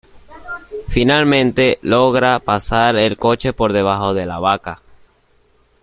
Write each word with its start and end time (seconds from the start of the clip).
Finalmente 0.87 1.77
logra 1.83 2.39
pasar 2.39 2.95
el 2.95 3.17
coche 3.19 3.53
por 3.53 3.71
debajo 3.71 4.15
de 4.15 4.25
la 4.25 4.39
vaca. 4.39 4.81